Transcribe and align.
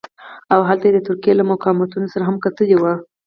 او 0.53 0.59
هلته 0.69 0.85
یې 0.87 0.93
د 0.95 0.99
ترکیې 1.07 1.33
له 1.37 1.43
مقاماتو 1.51 2.11
سره 2.13 2.23
هم 2.25 2.35
کتلي 2.45 2.75
وو. 2.77 2.93